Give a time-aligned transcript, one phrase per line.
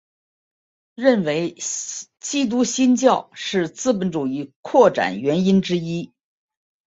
[0.95, 1.55] 认为
[2.19, 6.11] 基督新教是资本主义扩展原因之一。